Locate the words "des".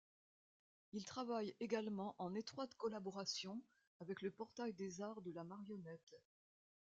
4.73-4.99